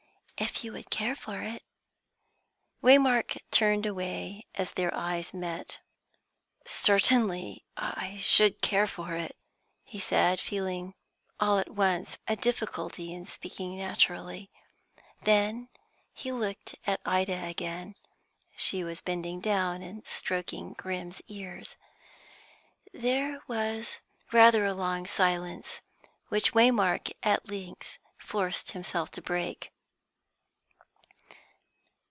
"If 0.41 0.63
you 0.63 0.73
would 0.73 0.89
care 0.89 1.15
for 1.15 1.41
it." 1.41 1.61
Waymark 2.81 3.43
turned 3.51 3.85
away 3.85 4.47
as 4.55 4.71
their 4.71 4.91
eyes 4.95 5.35
met. 5.35 5.81
"Certainly 6.65 7.63
I 7.77 8.17
should 8.19 8.59
care 8.61 8.87
for 8.87 9.13
it," 9.13 9.37
he 9.83 9.99
said, 9.99 10.39
feeling 10.39 10.95
all 11.39 11.59
at 11.59 11.69
once 11.69 12.17
a 12.27 12.35
difficulty 12.35 13.13
in 13.13 13.27
speaking 13.27 13.77
naturally. 13.77 14.49
Then 15.21 15.69
he 16.11 16.31
looked 16.31 16.73
at 16.87 17.01
Ida 17.05 17.45
again; 17.45 17.93
she 18.57 18.83
was 18.83 19.03
bending 19.03 19.41
down 19.41 19.83
and 19.83 20.05
stroking 20.07 20.73
Grim's 20.73 21.21
ears. 21.27 21.75
There 22.91 23.43
was 23.47 23.99
rather 24.31 24.65
a 24.65 24.73
long 24.73 25.05
silence, 25.05 25.81
which 26.29 26.53
Waymark 26.55 27.11
at 27.21 27.47
length 27.47 27.99
forced 28.17 28.71
himself 28.71 29.11
to 29.11 29.21
break. 29.21 29.71